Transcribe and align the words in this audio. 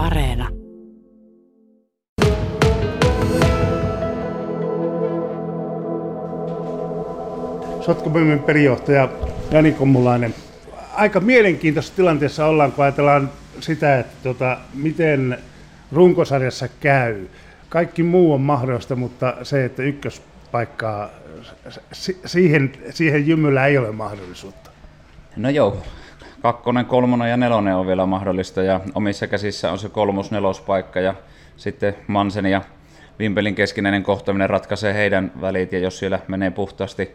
Areena. 0.00 0.48
Sotkamyymän 7.80 8.38
perijohtaja 8.38 9.08
Jani 9.50 9.72
Kommulainen. 9.72 10.34
Aika 10.94 11.20
mielenkiintoisessa 11.20 11.96
tilanteessa 11.96 12.46
ollaan, 12.46 12.72
kun 12.72 12.84
ajatellaan 12.84 13.30
sitä, 13.60 13.98
että 13.98 14.16
tota, 14.22 14.58
miten 14.74 15.38
runkosarjassa 15.92 16.68
käy. 16.80 17.26
Kaikki 17.68 18.02
muu 18.02 18.32
on 18.32 18.40
mahdollista, 18.40 18.96
mutta 18.96 19.36
se, 19.42 19.64
että 19.64 19.82
ykköspaikkaa, 19.82 21.10
siihen, 22.26 22.72
siihen 22.90 23.26
jymyllä 23.26 23.66
ei 23.66 23.78
ole 23.78 23.92
mahdollisuutta. 23.92 24.70
No 25.36 25.50
joo, 25.50 25.82
kakkonen, 26.42 26.86
kolmonen 26.86 27.30
ja 27.30 27.36
nelonen 27.36 27.76
on 27.76 27.86
vielä 27.86 28.06
mahdollista 28.06 28.62
ja 28.62 28.80
omissa 28.94 29.26
käsissä 29.26 29.72
on 29.72 29.78
se 29.78 29.88
kolmos 29.88 30.30
nelospaikka 30.30 31.00
ja 31.00 31.14
sitten 31.56 31.94
Mansen 32.06 32.46
ja 32.46 32.62
Vimpelin 33.18 33.54
keskinäinen 33.54 34.02
kohtaminen 34.02 34.50
ratkaisee 34.50 34.94
heidän 34.94 35.32
välit 35.40 35.72
ja 35.72 35.78
jos 35.78 35.98
siellä 35.98 36.20
menee 36.28 36.50
puhtaasti, 36.50 37.10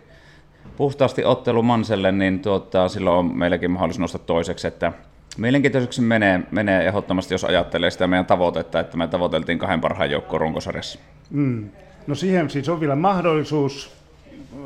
puhtaasti 0.77 1.25
ottelu 1.25 1.63
Manselle, 1.63 2.11
niin 2.11 2.39
tuota, 2.39 2.89
silloin 2.89 3.17
on 3.17 3.37
meilläkin 3.37 3.71
mahdollisuus 3.71 4.01
nostaa 4.01 4.21
toiseksi, 4.25 4.67
että 4.67 4.93
Mielenkiintoiseksi 5.37 6.01
menee, 6.01 6.41
menee 6.51 6.87
ehdottomasti, 6.87 7.33
jos 7.33 7.43
ajattelee 7.43 7.91
sitä 7.91 8.07
meidän 8.07 8.25
tavoitetta, 8.25 8.79
että 8.79 8.97
me 8.97 9.07
tavoiteltiin 9.07 9.59
kahden 9.59 9.81
parhaan 9.81 10.11
joukkoon 10.11 10.41
runkosarjassa. 10.41 10.99
Mm. 11.29 11.69
No 12.07 12.15
siihen 12.15 12.49
siis 12.49 12.69
on 12.69 12.79
vielä 12.79 12.95
mahdollisuus. 12.95 13.95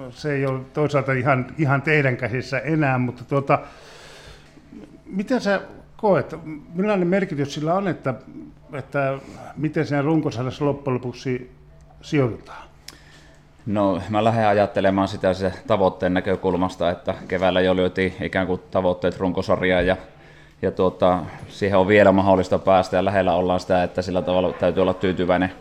Se 0.10 0.34
ei 0.34 0.46
ole 0.46 0.60
toisaalta 0.74 1.14
ihan, 1.14 1.48
ihan 1.58 1.82
teidän 1.82 2.18
käsissä 2.18 2.60
enää, 2.60 2.98
mutta 2.98 3.24
tuota, 3.24 3.60
miten 5.10 5.42
sä 5.42 5.62
koet, 5.98 6.36
millainen 6.74 7.08
merkitys 7.08 7.54
sillä 7.54 7.74
on, 7.74 7.88
että, 7.88 8.14
että 8.74 9.20
miten 9.58 9.86
siinä 9.86 10.02
runkosarjassa 10.02 10.66
loppujen 10.66 10.96
lopuksi 10.96 11.52
sijoitutaan? 12.02 12.70
No 13.66 14.02
mä 14.10 14.24
lähden 14.24 14.48
ajattelemaan 14.48 15.08
sitä 15.08 15.34
se 15.34 15.54
tavoitteen 15.68 16.14
näkökulmasta, 16.14 16.90
että 16.90 17.16
keväällä 17.28 17.62
jo 17.62 17.76
lyötiin 17.76 18.14
ikään 18.22 18.48
kuin 18.48 18.62
tavoitteet 18.72 19.18
runkosarjaa 19.18 19.82
ja 19.82 19.98
ja 20.62 20.72
tuota, 20.72 21.20
siihen 21.48 21.80
on 21.80 21.88
vielä 21.88 22.12
mahdollista 22.12 22.60
päästä 22.60 22.98
ja 22.98 23.06
lähellä 23.06 23.34
ollaan 23.34 23.60
sitä, 23.60 23.84
että 23.84 24.02
sillä 24.02 24.22
tavalla 24.22 24.54
täytyy 24.54 24.82
olla 24.82 24.94
tyytyväinen, 24.94 25.52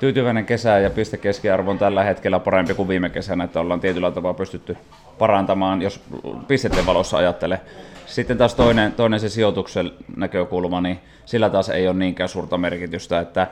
tyytyväinen 0.00 0.46
kesä 0.46 0.78
ja 0.78 0.90
piste 0.90 1.16
keskiarvo 1.16 1.70
on 1.70 1.78
tällä 1.78 2.04
hetkellä 2.04 2.38
parempi 2.38 2.74
kuin 2.74 2.88
viime 2.88 3.10
kesänä, 3.10 3.44
että 3.44 3.60
ollaan 3.60 3.80
tietyllä 3.80 4.10
tavalla 4.10 4.34
pystytty 4.34 4.76
parantamaan, 5.18 5.82
jos 5.82 6.04
pisteiden 6.48 6.86
valossa 6.86 7.16
ajattelee. 7.16 7.60
Sitten 8.06 8.38
taas 8.38 8.54
toinen, 8.54 8.92
toinen 8.92 9.20
se 9.20 9.28
sijoituksen 9.28 9.90
näkökulma, 10.16 10.80
niin 10.80 11.00
sillä 11.24 11.50
taas 11.50 11.68
ei 11.68 11.88
ole 11.88 11.96
niinkään 11.96 12.28
suurta 12.28 12.58
merkitystä, 12.58 13.20
että 13.20 13.46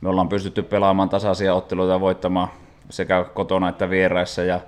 me 0.00 0.08
ollaan 0.08 0.28
pystytty 0.28 0.62
pelaamaan 0.62 1.08
tasaisia 1.08 1.54
otteluita 1.54 1.92
ja 1.92 2.00
voittamaan 2.00 2.48
sekä 2.90 3.24
kotona 3.34 3.68
että 3.68 3.90
vieraissa 3.90 4.42
ja 4.42 4.60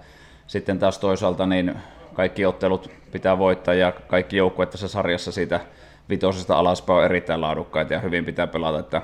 sitten 0.47 0.79
taas 0.79 0.99
toisaalta 0.99 1.47
niin 1.47 1.75
kaikki 2.15 2.47
ottelut 2.47 2.91
pitää 3.13 3.39
voittaa 3.39 3.75
ja 3.75 3.93
kaikki 3.93 4.37
joukkueet 4.37 4.71
tässä 4.71 4.89
sarjassa 4.89 5.33
siitä 5.33 5.61
vitosesta 6.09 6.57
alaspäin 6.57 6.99
on 6.99 7.05
erittäin 7.05 7.41
laadukkaita 7.41 7.95
ja 7.95 8.01
hyvin 8.01 8.25
pitää 8.25 8.47
pelata, 8.47 8.79
että 8.79 9.03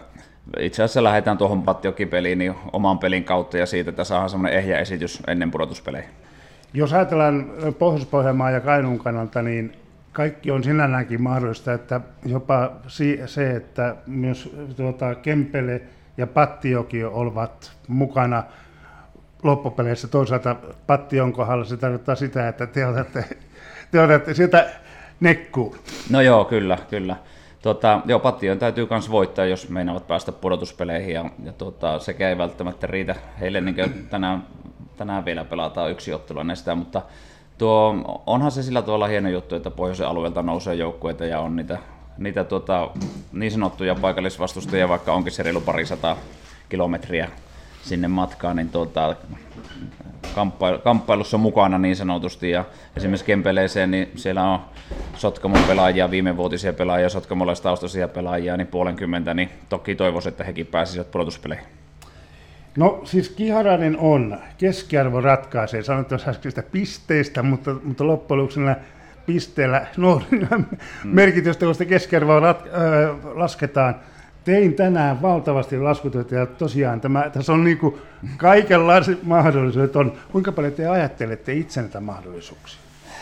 itse 0.58 0.82
asiassa 0.82 1.04
lähdetään 1.04 1.38
tuohon 1.38 1.62
Pattiokipeliin 1.62 2.38
niin 2.38 2.54
oman 2.72 2.98
pelin 2.98 3.24
kautta 3.24 3.58
ja 3.58 3.66
siitä, 3.66 3.90
että 3.90 4.04
saadaan 4.04 4.30
semmoinen 4.30 4.58
ehjä 4.58 4.78
esitys 4.78 5.22
ennen 5.26 5.50
pudotuspelejä. 5.50 6.08
Jos 6.74 6.92
ajatellaan 6.92 7.50
pohjois 7.78 8.08
ja 8.52 8.60
Kainuun 8.60 8.98
kannalta, 8.98 9.42
niin 9.42 9.76
kaikki 10.12 10.50
on 10.50 10.64
sinänäänkin 10.64 11.22
mahdollista, 11.22 11.72
että 11.72 12.00
jopa 12.26 12.72
se, 13.26 13.50
että 13.50 13.96
myös 14.06 14.56
tuota, 14.76 15.14
Kempele 15.14 15.82
ja 16.16 16.26
Pattioki 16.26 17.04
ovat 17.04 17.72
mukana 17.88 18.42
loppupeleissä. 19.42 20.08
Toisaalta 20.08 20.56
Pattion 20.86 21.32
kohdalla 21.32 21.64
se 21.64 21.76
tarkoittaa 21.76 22.14
sitä, 22.14 22.48
että 22.48 22.66
te 22.66 22.86
olette 22.86 23.24
te 23.92 24.00
olette 24.00 24.34
sieltä 24.34 24.70
nekkuun. 25.20 25.76
No 26.10 26.20
joo, 26.20 26.44
kyllä, 26.44 26.78
kyllä. 26.90 27.16
Tota, 27.62 28.00
joo, 28.04 28.18
Pattion 28.18 28.58
täytyy 28.58 28.86
myös 28.90 29.10
voittaa, 29.10 29.44
jos 29.44 29.68
meinaavat 29.68 30.06
päästä 30.06 30.32
pudotuspeleihin, 30.32 31.14
ja, 31.14 31.24
ja 31.44 31.52
tota, 31.52 31.98
sekä 31.98 32.28
ei 32.28 32.38
välttämättä 32.38 32.86
riitä 32.86 33.14
heille, 33.40 33.60
niin 33.60 34.06
tänään, 34.10 34.46
tänään 34.96 35.24
vielä 35.24 35.44
pelataan 35.44 35.90
yksi 35.90 36.14
ottelu 36.14 36.42
näistä, 36.42 36.74
mutta 36.74 37.02
tuo, 37.58 37.94
onhan 38.26 38.50
se 38.50 38.62
sillä 38.62 38.82
tavalla 38.82 39.06
hieno 39.06 39.28
juttu, 39.28 39.54
että 39.54 39.70
pohjoisen 39.70 40.08
alueelta 40.08 40.42
nousee 40.42 40.74
joukkueita 40.74 41.24
ja 41.26 41.40
on 41.40 41.56
niitä, 41.56 41.78
niitä 42.18 42.44
tota, 42.44 42.90
niin 43.32 43.52
sanottuja 43.52 43.94
paikallisvastustajia, 43.94 44.88
vaikka 44.88 45.12
onkin 45.12 45.32
se 45.32 45.42
reilu 45.42 45.60
parisataa 45.60 46.16
kilometriä 46.68 47.30
sinne 47.82 48.08
matkaan, 48.08 48.56
niin 48.56 48.68
tuota, 48.68 49.16
kamppailussa 50.84 51.38
mukana 51.38 51.78
niin 51.78 51.96
sanotusti. 51.96 52.50
Ja 52.50 52.64
esimerkiksi 52.96 53.24
Kempeleeseen, 53.24 53.90
niin 53.90 54.10
siellä 54.14 54.42
on 54.42 54.60
Sotkamon 55.14 55.62
pelaajia, 55.64 56.10
viimevuotisia 56.10 56.72
pelaajia, 56.72 57.08
sotkamolaistaustaisia 57.08 58.08
pelaajia, 58.08 58.56
niin 58.56 58.66
puolenkymmentä, 58.66 59.34
niin 59.34 59.48
toki 59.68 59.94
toivoisin, 59.94 60.30
että 60.30 60.44
hekin 60.44 60.66
pääsisivät 60.66 61.10
pudotuspeleihin. 61.10 61.66
No 62.76 63.00
siis 63.04 63.28
Kiharainen 63.28 63.98
on, 63.98 64.38
keskiarvo 64.58 65.20
ratkaisee, 65.20 65.82
sanoit 65.82 66.08
tuossa 66.08 66.30
äskeistä 66.30 66.62
pisteistä, 66.62 67.42
mutta, 67.42 67.74
mutta 67.84 68.06
loppujen 68.06 68.38
lopuksi 68.38 68.60
pisteellä 69.26 69.86
no, 69.96 70.22
mm. 70.30 70.64
merkitystä, 71.04 71.64
kun 71.64 71.74
sitä 71.74 71.84
keskiarvoa 71.84 72.40
rat, 72.40 72.62
äh, 72.66 73.36
lasketaan– 73.36 73.94
tein 74.44 74.74
tänään 74.74 75.22
valtavasti 75.22 75.78
laskutyötä 75.78 76.34
ja 76.34 76.46
tosiaan 76.46 77.00
tämä, 77.00 77.30
tässä 77.32 77.52
on 77.52 77.64
niin 77.64 77.78
kaikenlaiset 78.36 79.22
mahdollisuudet. 79.36 79.96
On. 79.96 80.12
Kuinka 80.32 80.52
paljon 80.52 80.72
te 80.72 80.86
ajattelette 80.86 81.52
itse 81.52 81.80
näitä 81.80 82.00
mahdollisuuksia 82.00 82.80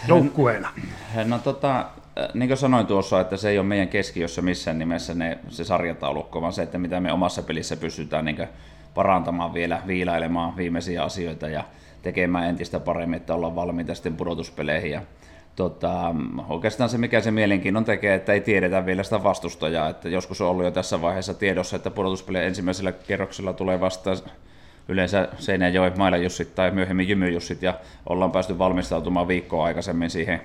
joukkueena? 0.09 0.69
No 1.25 1.39
tota, 1.39 1.87
niin 2.35 2.49
kuin 2.49 2.59
sanoin 2.59 2.87
tuossa, 2.87 3.21
että 3.21 3.37
se 3.37 3.49
ei 3.49 3.59
ole 3.59 3.67
meidän 3.67 3.89
keskiössä 3.89 4.43
missään 4.43 4.79
nimessä 4.79 5.15
ne, 5.15 5.39
se 5.49 5.65
sarjataulukko, 5.65 6.43
vaan 6.43 6.53
se, 6.53 6.63
että 6.63 6.79
mitä 6.79 7.01
me 7.01 7.13
omassa 7.13 7.43
pelissä 7.43 7.77
pystytään 7.77 8.25
niin 8.25 8.49
parantamaan 8.95 9.55
vielä, 9.55 9.83
viilailemaan 9.87 10.57
viimeisiä 10.57 11.03
asioita 11.03 11.49
ja 11.49 11.65
tekemään 12.03 12.49
entistä 12.49 12.81
paremmin, 12.81 13.17
että 13.17 13.35
ollaan 13.35 13.57
valmiita 13.57 13.95
sitten 13.95 14.17
pudotuspeleihin. 14.17 14.91
Ja 14.91 15.03
tota, 15.57 16.15
oikeastaan 16.49 16.91
se, 16.91 16.99
mikä 16.99 17.21
se 17.21 17.31
mielenkiinnon 17.31 17.85
tekee, 17.85 18.15
että 18.15 18.33
ei 18.33 18.41
tiedetä 18.41 18.87
vielä 18.87 19.03
sitä 19.03 19.23
vastustajaa. 19.23 19.89
Että 19.89 20.09
joskus 20.09 20.41
on 20.41 20.49
ollut 20.49 20.65
jo 20.65 20.71
tässä 20.71 21.03
vaiheessa 21.03 21.35
tiedossa, 21.35 21.77
että 21.77 21.91
pudotuspelien 21.91 22.45
ensimmäisellä 22.45 22.93
kerroksella 22.93 23.53
tulee 23.53 23.81
vasta 23.81 24.11
yleensä 24.89 25.29
Seinäjoen 25.39 25.99
Mailajussit 25.99 26.55
tai 26.55 26.71
myöhemmin 26.71 27.09
Jymyjussit, 27.09 27.63
ja 27.63 27.75
ollaan 28.07 28.33
päästy 28.33 28.59
valmistautumaan 28.59 29.29
viikkoa 29.29 29.65
aikaisemmin 29.65 30.11
siihen 30.11 30.41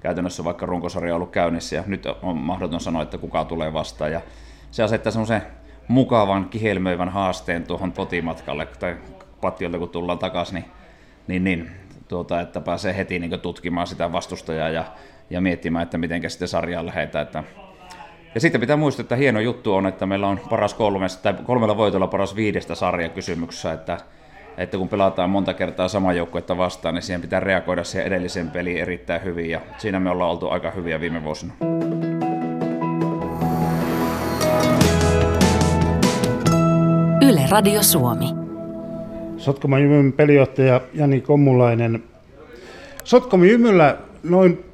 käytännössä 0.00 0.44
vaikka 0.44 0.66
runkosarja 0.66 1.14
on 1.14 1.16
ollut 1.16 1.30
käynnissä, 1.30 1.76
ja 1.76 1.82
nyt 1.86 2.06
on 2.22 2.36
mahdoton 2.36 2.80
sanoa, 2.80 3.02
että 3.02 3.18
kuka 3.18 3.44
tulee 3.44 3.72
vastaan. 3.72 4.12
Ja 4.12 4.20
se 4.70 4.82
asettaa 4.82 5.12
semmoisen 5.12 5.42
mukavan, 5.88 6.48
kihelmöivän 6.48 7.08
haasteen 7.08 7.64
tuohon 7.64 7.92
kotimatkalle, 7.92 8.66
tai 8.66 8.96
pattiolta 9.40 9.78
kun 9.78 9.88
tullaan 9.88 10.18
takaisin, 10.18 10.54
niin, 10.54 10.64
niin, 11.28 11.44
niin 11.44 11.79
tuota, 12.10 12.40
että 12.40 12.60
pääsee 12.60 12.96
heti 12.96 13.18
niin 13.18 13.40
tutkimaan 13.40 13.86
sitä 13.86 14.12
vastustajaa 14.12 14.68
ja, 14.68 14.84
ja 15.30 15.40
miettimään, 15.40 15.82
että 15.82 15.98
miten 15.98 16.30
sitten 16.30 16.48
sarjaan 16.48 16.86
lähdetään. 16.86 17.22
Että 17.22 17.44
ja 18.34 18.40
sitten 18.40 18.60
pitää 18.60 18.76
muistaa, 18.76 19.02
että 19.02 19.16
hieno 19.16 19.40
juttu 19.40 19.74
on, 19.74 19.86
että 19.86 20.06
meillä 20.06 20.28
on 20.28 20.40
paras 20.50 20.74
kolmesta, 20.74 21.22
tai 21.22 21.42
kolmella 21.44 21.76
voitolla 21.76 22.06
paras 22.06 22.36
viidestä 22.36 22.74
sarjakysymyksessä, 22.74 23.72
että, 23.72 23.98
että 24.56 24.78
kun 24.78 24.88
pelataan 24.88 25.30
monta 25.30 25.54
kertaa 25.54 25.88
samaa 25.88 26.12
joukkuetta 26.12 26.58
vastaan, 26.58 26.94
niin 26.94 27.02
siihen 27.02 27.20
pitää 27.20 27.40
reagoida 27.40 27.84
siihen 27.84 28.06
edelliseen 28.06 28.50
peliin 28.50 28.80
erittäin 28.80 29.24
hyvin, 29.24 29.50
ja 29.50 29.60
siinä 29.78 30.00
me 30.00 30.10
ollaan 30.10 30.30
oltu 30.30 30.48
aika 30.48 30.70
hyviä 30.70 31.00
viime 31.00 31.24
vuosina. 31.24 31.52
Yle 37.22 37.46
Radio 37.50 37.82
Suomi. 37.82 38.39
Sotkaman 39.40 39.82
Jymyn 39.82 40.12
pelijohtaja 40.12 40.80
Jani 40.94 41.20
Kommulainen. 41.20 42.02
Sotkaman 43.04 43.48
Jymyllä 43.48 43.98
noin 44.22 44.64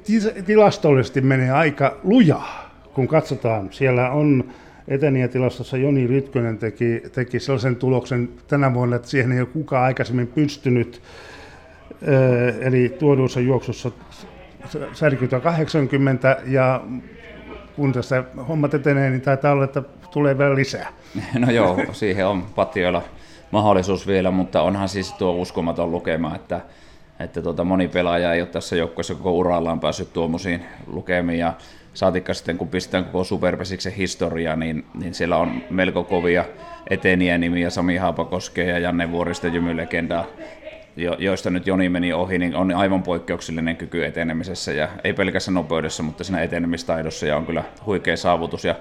tilastollisesti 0.45 1.21
menee 1.21 1.51
aika 1.51 1.97
lujaa, 2.03 2.71
kun 2.93 3.07
katsotaan. 3.07 3.67
Siellä 3.71 4.11
on 4.11 4.43
eteniä-tilastossa 4.87 5.77
Joni 5.77 6.07
Rytkönen 6.07 6.57
teki, 6.57 7.03
teki 7.11 7.39
sellaisen 7.39 7.75
tuloksen 7.75 8.29
tänä 8.47 8.73
vuonna, 8.73 8.95
että 8.95 9.07
siihen 9.07 9.31
ei 9.31 9.39
ole 9.39 9.47
kukaan 9.53 9.83
aikaisemmin 9.83 10.27
pystynyt. 10.27 11.01
Eli 12.61 12.95
tuoduissa 12.99 13.39
juoksussa 13.39 13.91
särkytä 14.93 15.39
80 15.39 16.37
ja 16.45 16.81
kun 17.75 17.93
tässä 17.93 18.23
hommat 18.47 18.73
etenee, 18.73 19.09
niin 19.09 19.21
taitaa 19.21 19.51
olla, 19.51 19.63
että 19.63 19.83
tulee 20.11 20.37
vielä 20.37 20.55
lisää. 20.55 20.87
No 21.39 21.51
joo, 21.51 21.79
siihen 21.91 22.27
on 22.27 22.43
patioilla 22.55 23.03
mahdollisuus 23.51 24.07
vielä, 24.07 24.31
mutta 24.31 24.61
onhan 24.61 24.89
siis 24.89 25.13
tuo 25.13 25.31
uskomaton 25.31 25.91
lukema, 25.91 26.35
että, 26.35 26.61
että 27.19 27.41
tuota, 27.41 27.63
moni 27.63 27.87
pelaaja 27.87 28.33
ei 28.33 28.41
ole 28.41 28.49
tässä 28.49 28.75
joukkueessa 28.75 29.15
koko 29.15 29.31
urallaan 29.31 29.79
päässyt 29.79 30.13
tuommoisiin 30.13 30.65
lukemiin. 30.87 31.39
Ja 31.39 31.53
saatikka 31.93 32.33
sitten 32.33 32.57
kun 32.57 32.67
pistetään 32.67 33.05
koko 33.05 33.23
Superpesiksen 33.23 33.93
historia, 33.93 34.55
niin, 34.55 34.85
niin 34.93 35.13
siellä 35.13 35.37
on 35.37 35.61
melko 35.69 36.03
kovia 36.03 36.45
eteniä 36.89 37.37
nimiä, 37.37 37.69
Sami 37.69 37.97
Haapakoske 37.97 38.63
ja 38.63 38.79
Janne 38.79 39.11
Vuorista 39.11 39.47
jymylegendaa, 39.47 40.25
jo, 40.95 41.15
joista 41.19 41.49
nyt 41.49 41.67
Joni 41.67 41.89
meni 41.89 42.13
ohi, 42.13 42.37
niin 42.37 42.55
on 42.55 42.71
aivan 42.71 43.03
poikkeuksellinen 43.03 43.77
kyky 43.77 44.05
etenemisessä. 44.05 44.71
Ja 44.71 44.89
ei 45.03 45.13
pelkässä 45.13 45.51
nopeudessa, 45.51 46.03
mutta 46.03 46.23
siinä 46.23 46.41
etenemistaidossa. 46.41 47.25
Ja 47.25 47.37
on 47.37 47.45
kyllä 47.45 47.63
huikea 47.85 48.17
saavutus. 48.17 48.65
Ja 48.65 48.75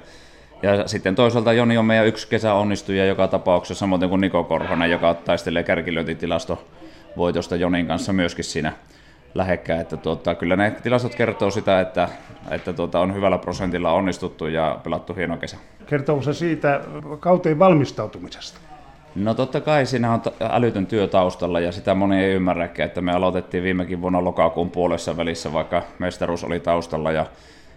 ja 0.62 0.88
sitten 0.88 1.14
toisaalta 1.14 1.52
Joni 1.52 1.78
on 1.78 1.84
meidän 1.84 2.06
yksi 2.06 2.28
kesä 2.28 2.54
onnistuja 2.54 3.04
joka 3.04 3.28
tapauksessa, 3.28 3.80
samoin 3.80 4.08
kuin 4.08 4.20
Niko 4.20 4.44
Korhonen, 4.44 4.90
joka 4.90 5.14
taistelee 5.14 5.62
kärkilyöntitilasto 5.62 6.66
voitosta 7.16 7.56
Jonin 7.56 7.86
kanssa 7.86 8.12
myöskin 8.12 8.44
siinä 8.44 8.72
lähekkäin. 9.34 9.80
Että 9.80 9.96
tuota, 9.96 10.34
kyllä 10.34 10.56
ne 10.56 10.70
tilastot 10.82 11.14
kertoo 11.14 11.50
sitä, 11.50 11.80
että, 11.80 12.08
että 12.50 12.72
tuota, 12.72 13.00
on 13.00 13.14
hyvällä 13.14 13.38
prosentilla 13.38 13.92
onnistuttu 13.92 14.46
ja 14.46 14.80
pelattu 14.84 15.14
hieno 15.14 15.36
kesä. 15.36 15.56
Kertooko 15.86 16.22
se 16.22 16.34
siitä 16.34 16.80
kauteen 17.20 17.58
valmistautumisesta? 17.58 18.60
No 19.14 19.34
totta 19.34 19.60
kai 19.60 19.86
siinä 19.86 20.12
on 20.12 20.22
älytön 20.40 20.86
työ 20.86 21.06
taustalla 21.06 21.60
ja 21.60 21.72
sitä 21.72 21.94
moni 21.94 22.24
ei 22.24 22.32
ymmärräkään, 22.32 22.86
että 22.86 23.00
me 23.00 23.12
aloitettiin 23.12 23.62
viimekin 23.62 24.00
vuonna 24.00 24.24
lokakuun 24.24 24.70
puolessa 24.70 25.16
välissä, 25.16 25.52
vaikka 25.52 25.82
mestaruus 25.98 26.44
oli 26.44 26.60
taustalla 26.60 27.12
ja 27.12 27.26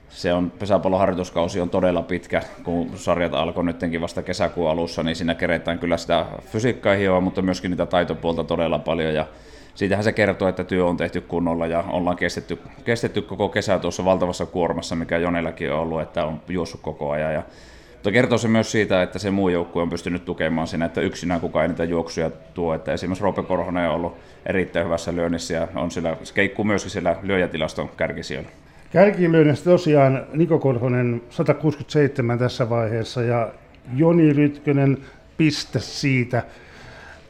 se 0.09 0.33
on, 0.33 0.51
pesäpallon 0.51 0.99
harjoituskausi 0.99 1.61
on 1.61 1.69
todella 1.69 2.01
pitkä, 2.01 2.41
kun 2.63 2.91
sarjat 2.95 3.33
alkoi 3.33 3.63
nytkin 3.63 4.01
vasta 4.01 4.21
kesäkuun 4.21 4.69
alussa, 4.69 5.03
niin 5.03 5.15
siinä 5.15 5.35
keretään 5.35 5.79
kyllä 5.79 5.97
sitä 5.97 6.25
fysiikkaa 6.45 6.95
hioa, 6.95 7.21
mutta 7.21 7.41
myöskin 7.41 7.71
niitä 7.71 7.85
taitopuolta 7.85 8.43
todella 8.43 8.79
paljon 8.79 9.13
ja 9.13 9.25
siitähän 9.75 10.03
se 10.03 10.11
kertoo, 10.11 10.47
että 10.47 10.63
työ 10.63 10.85
on 10.85 10.97
tehty 10.97 11.21
kunnolla 11.21 11.67
ja 11.67 11.83
ollaan 11.89 12.17
kestetty, 12.17 12.59
kestetty 12.85 13.21
koko 13.21 13.49
kesä 13.49 13.79
tuossa 13.79 14.05
valtavassa 14.05 14.45
kuormassa, 14.45 14.95
mikä 14.95 15.17
Jonellakin 15.17 15.71
on 15.71 15.79
ollut, 15.79 16.01
että 16.01 16.25
on 16.25 16.41
juossut 16.47 16.81
koko 16.81 17.11
ajan. 17.11 17.33
Ja, 17.33 17.43
mutta 17.93 18.11
kertoo 18.11 18.37
se 18.37 18.47
myös 18.47 18.71
siitä, 18.71 19.01
että 19.01 19.19
se 19.19 19.31
muu 19.31 19.49
joukkue 19.49 19.81
on 19.81 19.89
pystynyt 19.89 20.25
tukemaan 20.25 20.67
siinä, 20.67 20.85
että 20.85 21.01
yksinään 21.01 21.41
kukaan 21.41 21.63
ei 21.63 21.69
niitä 21.69 21.83
juoksuja 21.83 22.31
tuo. 22.53 22.73
Että 22.73 22.93
esimerkiksi 22.93 23.23
Roope 23.23 23.43
Korhonen 23.43 23.89
on 23.89 23.95
ollut 23.95 24.17
erittäin 24.45 24.85
hyvässä 24.85 25.15
lyönnissä 25.15 25.53
ja 25.53 25.67
on 25.75 25.91
sillä, 25.91 26.17
se 26.23 26.33
keikkuu 26.33 26.65
myöskin 26.65 26.91
siellä 26.91 27.15
lyöjätilaston 27.23 27.89
kärkisijoilla. 27.89 28.49
Kärkilyönnissä 28.91 29.65
tosiaan 29.65 30.25
Niko 30.33 30.59
Korhonen 30.59 31.21
167 31.29 32.39
tässä 32.39 32.69
vaiheessa 32.69 33.21
ja 33.21 33.51
Joni 33.95 34.33
Rytkönen 34.33 34.97
piste 35.37 35.79
siitä 35.79 36.43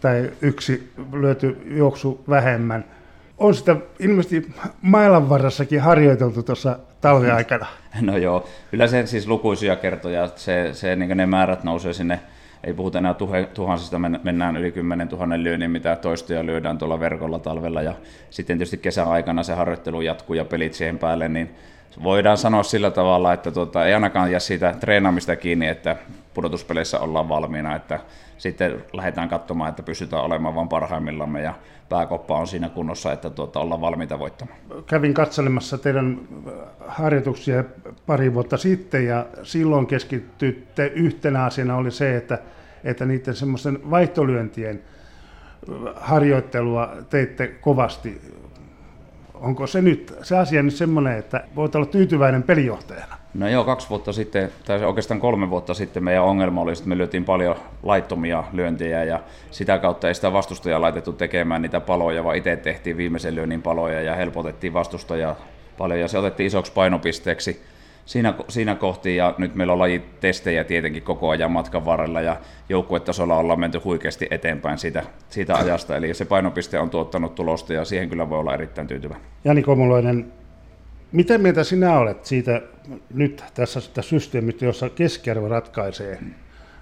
tai 0.01 0.31
yksi 0.41 0.93
lyöty 1.13 1.57
juoksu 1.65 2.23
vähemmän. 2.29 2.85
On 3.37 3.55
sitä 3.55 3.75
ilmeisesti 3.99 4.51
mailan 4.81 5.29
varrassakin 5.29 5.81
harjoiteltu 5.81 6.43
tuossa 6.43 6.79
talviaikana. 7.01 7.67
No 8.01 8.17
joo, 8.17 8.47
kyllä 8.71 8.87
se 8.87 9.05
siis 9.05 9.27
lukuisia 9.27 9.75
kertoja, 9.75 10.29
se, 10.35 10.69
se 10.73 10.95
niin 10.95 11.17
ne 11.17 11.25
määrät 11.25 11.63
nousee 11.63 11.93
sinne, 11.93 12.19
ei 12.63 12.73
puhuta 12.73 12.97
enää 12.97 13.15
tuhansista, 13.53 13.99
mennään 13.99 14.57
yli 14.57 14.71
10 14.71 15.07
000 15.07 15.43
lyönnin, 15.43 15.71
mitä 15.71 15.95
toistoja 15.95 16.45
lyödään 16.45 16.77
tuolla 16.77 16.99
verkolla 16.99 17.39
talvella, 17.39 17.81
ja 17.81 17.93
sitten 18.29 18.57
tietysti 18.57 18.77
kesäaikana 18.77 19.43
se 19.43 19.53
harjoittelu 19.53 20.01
jatkuu 20.01 20.35
ja 20.35 20.45
pelit 20.45 20.73
siihen 20.73 20.99
päälle, 20.99 21.29
niin 21.29 21.49
voidaan 22.03 22.37
sanoa 22.37 22.63
sillä 22.63 22.91
tavalla, 22.91 23.33
että 23.33 23.51
tuota, 23.51 23.85
ei 23.85 23.93
ainakaan 23.93 24.31
jää 24.31 24.39
siitä 24.39 24.75
treenaamista 24.79 25.35
kiinni, 25.35 25.67
että 25.67 25.95
pudotuspeleissä 26.33 26.99
ollaan 26.99 27.29
valmiina, 27.29 27.75
että 27.75 27.99
sitten 28.37 28.83
lähdetään 28.93 29.29
katsomaan, 29.29 29.69
että 29.69 29.83
pystytään 29.83 30.23
olemaan 30.23 30.55
vain 30.55 30.67
parhaimmillamme 30.67 31.41
ja 31.41 31.53
pääkoppa 31.89 32.37
on 32.37 32.47
siinä 32.47 32.69
kunnossa, 32.69 33.11
että 33.11 33.29
tuota, 33.29 33.59
ollaan 33.59 33.81
valmiita 33.81 34.19
voittamaan. 34.19 34.59
Kävin 34.85 35.13
katselemassa 35.13 35.77
teidän 35.77 36.19
harjoituksia 36.87 37.63
pari 38.05 38.33
vuotta 38.33 38.57
sitten 38.57 39.05
ja 39.05 39.25
silloin 39.43 39.87
keskitytte 39.87 40.85
yhtenä 40.87 41.43
asiana 41.43 41.75
oli 41.75 41.91
se, 41.91 42.15
että, 42.15 42.37
että 42.83 43.05
niiden 43.05 43.35
semmoisen 43.35 43.91
vaihtolyöntien 43.91 44.83
harjoittelua 45.95 46.91
teitte 47.09 47.47
kovasti. 47.47 48.21
Onko 49.33 49.67
se 49.67 49.81
nyt 49.81 50.13
se 50.21 50.37
asia 50.37 50.63
nyt 50.63 50.75
semmoinen, 50.75 51.17
että 51.17 51.43
voit 51.55 51.75
olla 51.75 51.85
tyytyväinen 51.85 52.43
pelijohtajana? 52.43 53.18
No 53.33 53.49
joo, 53.49 53.63
kaksi 53.63 53.89
vuotta 53.89 54.13
sitten, 54.13 54.51
tai 54.65 54.83
oikeastaan 54.83 55.19
kolme 55.19 55.49
vuotta 55.49 55.73
sitten 55.73 56.03
meidän 56.03 56.23
ongelma 56.23 56.61
oli, 56.61 56.71
että 56.71 56.87
me 56.87 56.97
lyötiin 56.97 57.25
paljon 57.25 57.55
laittomia 57.83 58.43
lyöntejä 58.53 59.03
ja 59.03 59.19
sitä 59.51 59.77
kautta 59.77 60.07
ei 60.07 60.15
sitä 60.15 60.33
vastustajaa 60.33 60.81
laitettu 60.81 61.13
tekemään 61.13 61.61
niitä 61.61 61.79
paloja, 61.79 62.23
vaan 62.23 62.35
itse 62.35 62.55
tehtiin 62.55 62.97
viimeisen 62.97 63.35
lyönnin 63.35 63.61
paloja 63.61 64.01
ja 64.01 64.15
helpotettiin 64.15 64.73
vastustajaa 64.73 65.35
paljon 65.77 65.99
ja 65.99 66.07
se 66.07 66.17
otettiin 66.17 66.47
isoksi 66.47 66.71
painopisteeksi 66.71 67.61
siinä, 68.05 68.33
siinä 68.47 68.75
kohti 68.75 69.15
ja 69.15 69.35
nyt 69.37 69.55
meillä 69.55 69.73
on 69.73 69.79
lajitestejä 69.79 70.63
tietenkin 70.63 71.03
koko 71.03 71.29
ajan 71.29 71.51
matkan 71.51 71.85
varrella 71.85 72.21
ja 72.21 72.37
joukkuetasolla 72.69 73.37
ollaan 73.37 73.59
menty 73.59 73.81
huikeasti 73.83 74.27
eteenpäin 74.31 74.77
siitä, 74.77 75.03
siitä 75.29 75.55
ajasta, 75.55 75.95
eli 75.95 76.13
se 76.13 76.25
painopiste 76.25 76.79
on 76.79 76.89
tuottanut 76.89 77.35
tulosta 77.35 77.73
ja 77.73 77.85
siihen 77.85 78.09
kyllä 78.09 78.29
voi 78.29 78.39
olla 78.39 78.53
erittäin 78.53 78.87
tyytyväinen. 78.87 79.27
Jani 79.43 79.63
Komuloinen, 79.63 80.31
mitä 81.11 81.37
mieltä 81.37 81.63
sinä 81.63 81.97
olet 81.97 82.25
siitä 82.25 82.61
nyt 83.13 83.43
tässä 83.53 83.79
sitä 83.79 84.01
systeemistä, 84.01 84.65
jossa 84.65 84.89
keskiarvo 84.89 85.47
ratkaisee, 85.47 86.19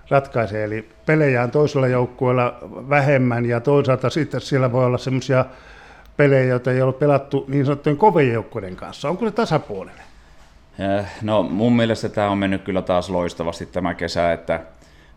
ratkaisee, 0.09 0.63
eli 0.63 0.89
pelejä 1.05 1.43
on 1.43 1.51
toisella 1.51 1.87
joukkueella 1.87 2.57
vähemmän 2.89 3.45
ja 3.45 3.59
toisaalta 3.59 4.09
sitten 4.09 4.41
siellä 4.41 4.71
voi 4.71 4.85
olla 4.85 4.97
semmoisia 4.97 5.45
pelejä, 6.17 6.43
joita 6.43 6.71
ei 6.71 6.81
ole 6.81 6.93
pelattu 6.93 7.45
niin 7.47 7.65
sanottujen 7.65 7.97
kovien 7.97 8.33
joukkueiden 8.33 8.75
kanssa. 8.75 9.09
Onko 9.09 9.25
se 9.25 9.31
tasapuolinen? 9.31 10.05
Eh, 10.79 11.05
no 11.21 11.43
mun 11.43 11.75
mielestä 11.75 12.09
tämä 12.09 12.29
on 12.29 12.37
mennyt 12.37 12.63
kyllä 12.63 12.81
taas 12.81 13.09
loistavasti 13.09 13.65
tämä 13.65 13.93
kesä, 13.93 14.33
että, 14.33 14.59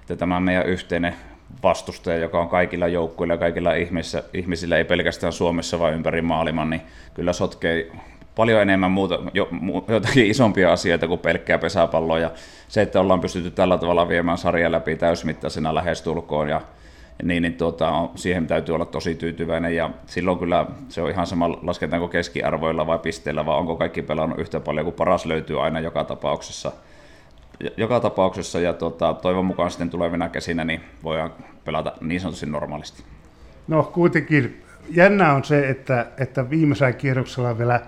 että 0.00 0.16
tämä 0.16 0.40
meidän 0.40 0.66
yhteinen 0.66 1.14
vastustaja, 1.62 2.18
joka 2.18 2.40
on 2.40 2.48
kaikilla 2.48 2.88
joukkueilla 2.88 3.34
ja 3.34 3.38
kaikilla 3.38 3.74
ihmisillä, 3.74 4.24
ihmisillä, 4.34 4.76
ei 4.76 4.84
pelkästään 4.84 5.32
Suomessa 5.32 5.78
vaan 5.78 5.94
ympäri 5.94 6.22
maailman, 6.22 6.70
niin 6.70 6.82
kyllä 7.14 7.32
sotkee 7.32 7.92
paljon 8.34 8.62
enemmän 8.62 8.90
muuta, 8.90 9.18
jo, 9.34 9.48
jotakin 9.88 10.26
isompia 10.26 10.72
asioita 10.72 11.08
kuin 11.08 11.20
pelkkää 11.20 11.58
pesäpalloa. 11.58 12.18
Ja 12.18 12.30
se, 12.68 12.82
että 12.82 13.00
ollaan 13.00 13.20
pystytty 13.20 13.50
tällä 13.50 13.78
tavalla 13.78 14.08
viemään 14.08 14.38
sarja 14.38 14.72
läpi 14.72 14.96
täysmittaisena 14.96 15.74
lähestulkoon 15.74 16.48
ja 16.48 16.60
niin, 17.22 17.42
niin 17.42 17.54
tuota, 17.54 18.08
siihen 18.14 18.46
täytyy 18.46 18.74
olla 18.74 18.84
tosi 18.84 19.14
tyytyväinen 19.14 19.76
ja 19.76 19.90
silloin 20.06 20.38
kyllä 20.38 20.66
se 20.88 21.02
on 21.02 21.10
ihan 21.10 21.26
sama, 21.26 21.48
lasketaanko 21.48 22.08
keskiarvoilla 22.08 22.86
vai 22.86 22.98
pisteillä, 22.98 23.46
vai 23.46 23.56
onko 23.56 23.76
kaikki 23.76 24.02
pelannut 24.02 24.38
yhtä 24.38 24.60
paljon, 24.60 24.84
kun 24.84 24.94
paras 24.94 25.26
löytyy 25.26 25.64
aina 25.64 25.80
joka 25.80 26.04
tapauksessa. 26.04 26.72
Joka 27.76 28.00
tapauksessa 28.00 28.60
ja 28.60 28.72
tuota, 28.72 29.14
toivon 29.14 29.44
mukaan 29.44 29.70
sitten 29.70 29.90
tulevina 29.90 30.28
käsinä 30.28 30.64
niin 30.64 30.80
voidaan 31.02 31.32
pelata 31.64 31.92
niin 32.00 32.20
sanotusti 32.20 32.46
normaalisti. 32.46 33.02
No 33.68 33.82
kuitenkin 33.82 34.62
jännä 34.90 35.32
on 35.32 35.44
se, 35.44 35.68
että, 35.68 36.06
että 36.18 36.50
viimeisellä 36.50 36.92
kierroksella 36.92 37.58
vielä 37.58 37.80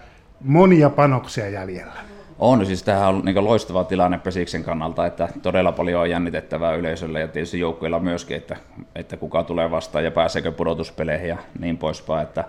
monia 0.45 0.91
panoksia 0.91 1.49
jäljellä. 1.49 1.93
On, 2.39 2.67
siis 2.67 2.83
tämähän 2.83 3.09
on 3.09 3.23
niin 3.25 3.45
loistava 3.45 3.85
tilanne 3.85 4.19
Pesiksen 4.19 4.65
kannalta, 4.65 5.07
että 5.07 5.29
todella 5.43 5.73
paljon 5.73 6.01
on 6.01 6.11
jännitettävää 6.11 6.75
yleisölle 6.75 7.21
ja 7.21 7.29
tietysti 7.29 7.61
joukkueilla 7.61 7.99
myöskin, 7.99 8.37
että, 8.37 8.57
että 8.95 9.17
kuka 9.17 9.43
tulee 9.43 9.71
vastaan 9.71 10.05
ja 10.05 10.11
pääseekö 10.11 10.53
pudotuspeleihin 10.53 11.29
ja 11.29 11.37
niin 11.59 11.79
poispäin. 11.79 12.23
Että 12.23 12.45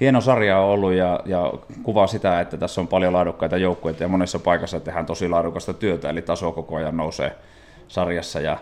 hieno 0.00 0.20
sarja 0.20 0.58
on 0.58 0.70
ollut 0.70 0.92
ja, 0.92 1.20
ja 1.26 1.52
kuvaa 1.82 2.06
sitä, 2.06 2.40
että 2.40 2.56
tässä 2.56 2.80
on 2.80 2.88
paljon 2.88 3.12
laadukkaita 3.12 3.56
joukkueita 3.56 4.02
ja 4.02 4.08
monessa 4.08 4.38
paikassa 4.38 4.80
tehdään 4.80 5.06
tosi 5.06 5.28
laadukasta 5.28 5.74
työtä, 5.74 6.10
eli 6.10 6.22
taso 6.22 6.52
koko 6.52 6.76
ajan 6.76 6.96
nousee 6.96 7.36
sarjassa 7.88 8.40
ja 8.40 8.58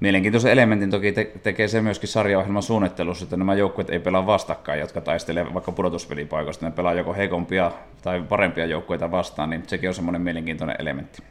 Mielenkiintoisen 0.00 0.52
elementin 0.52 0.90
toki 0.90 1.12
te- 1.12 1.32
tekee 1.42 1.68
se 1.68 1.80
myöskin 1.80 2.08
sarjaohjelman 2.08 2.62
suunnittelussa, 2.62 3.24
että 3.24 3.36
nämä 3.36 3.54
joukkueet 3.54 3.90
ei 3.90 3.98
pelaa 3.98 4.26
vastakkain, 4.26 4.80
jotka 4.80 5.00
taistelevat 5.00 5.54
vaikka 5.54 5.72
pudotuspelipaikoista. 5.72 6.66
Ne 6.66 6.72
pelaa 6.72 6.94
joko 6.94 7.14
heikompia 7.14 7.72
tai 8.02 8.22
parempia 8.28 8.66
joukkueita 8.66 9.10
vastaan, 9.10 9.50
niin 9.50 9.62
sekin 9.66 9.88
on 9.88 9.94
semmoinen 9.94 10.22
mielenkiintoinen 10.22 10.76
elementti. 10.78 11.22